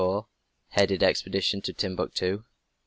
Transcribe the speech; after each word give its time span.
Headed 0.69 1.03
expedition 1.03 1.61
to 1.61 1.73
Timbuctoo. 1.73 2.43